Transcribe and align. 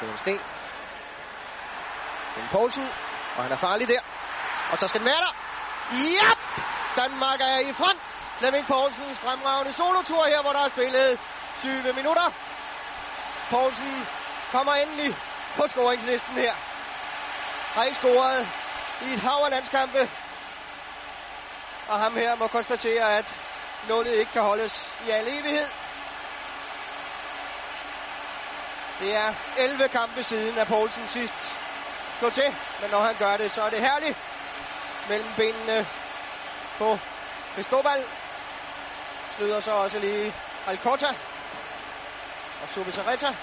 Kevin 0.00 0.16
Sten. 0.16 0.40
Sten 2.32 2.48
Poulsen, 2.50 2.88
og 3.36 3.42
han 3.42 3.52
er 3.52 3.56
farlig 3.56 3.88
der. 3.88 4.00
Og 4.70 4.78
så 4.78 4.88
skal 4.88 5.00
den 5.00 5.06
være 5.06 5.22
der. 5.26 5.34
Ja! 5.92 6.30
Danmark 7.02 7.40
er 7.40 7.58
i 7.58 7.72
front. 7.72 8.00
Flemming 8.38 8.66
Poulsens 8.66 9.18
fremragende 9.18 9.72
solotur 9.72 10.24
her, 10.24 10.42
hvor 10.42 10.52
der 10.52 10.64
er 10.64 10.68
spillet 10.68 11.18
20 11.58 11.92
minutter. 11.92 12.32
Poulsen 13.50 14.06
kommer 14.52 14.74
endelig 14.74 15.16
på 15.56 15.66
scoringslisten 15.66 16.34
her. 16.34 16.54
Har 17.74 17.84
ikke 17.84 17.96
scoret 17.96 18.48
i 19.02 19.12
et 19.14 19.20
hav 19.20 19.44
af 19.44 19.50
landskampe. 19.50 20.10
Og 21.88 21.98
ham 21.98 22.16
her 22.16 22.36
må 22.36 22.46
konstatere, 22.46 23.18
at 23.18 23.38
nullet 23.88 24.14
ikke 24.14 24.32
kan 24.32 24.42
holdes 24.42 24.94
i 25.06 25.10
al 25.10 25.28
evighed. 25.28 25.68
Det 29.00 29.16
er 29.16 29.34
11 29.58 29.88
kampe 29.88 30.22
siden, 30.22 30.58
at 30.58 30.66
Poulsen 30.66 31.06
sidst 31.06 31.56
slog 32.18 32.32
til. 32.32 32.54
Men 32.80 32.90
når 32.90 33.02
han 33.02 33.16
gør 33.18 33.36
det, 33.36 33.50
så 33.50 33.62
er 33.62 33.70
det 33.70 33.80
herligt. 33.80 34.16
Mellem 35.08 35.28
benene 35.36 35.86
på 36.78 36.98
Cristobal. 37.54 38.04
Snyder 39.30 39.60
så 39.60 39.72
også 39.72 39.98
lige 39.98 40.34
Alcota. 40.66 41.06
Og 42.62 42.68
Subisareta 42.68 43.36